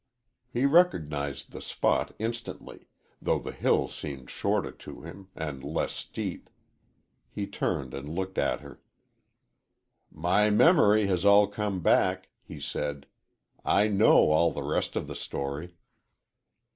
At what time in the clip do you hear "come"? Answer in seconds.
11.45-11.81